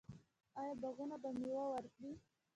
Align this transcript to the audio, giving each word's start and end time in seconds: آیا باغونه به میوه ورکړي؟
آیا 0.59 0.73
باغونه 0.81 1.15
به 1.21 1.29
میوه 1.39 1.65
ورکړي؟ 1.69 2.11